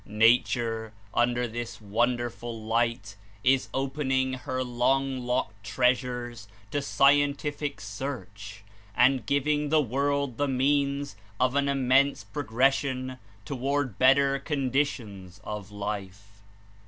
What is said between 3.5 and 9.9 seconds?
opening her long locked treasures to scientific search and giving the